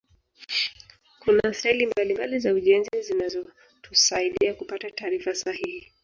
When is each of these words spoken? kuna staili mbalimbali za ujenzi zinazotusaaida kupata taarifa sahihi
kuna 1.19 1.53
staili 1.53 1.85
mbalimbali 1.85 2.39
za 2.39 2.53
ujenzi 2.53 2.89
zinazotusaaida 3.01 4.53
kupata 4.53 4.91
taarifa 4.91 5.35
sahihi 5.35 5.91